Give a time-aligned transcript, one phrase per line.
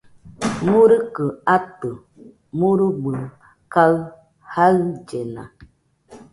[0.65, 1.25] Murukɨ
[1.55, 1.89] atɨ,
[2.59, 3.11] murubɨ
[3.73, 3.95] kaɨ
[4.51, 5.43] jaɨllena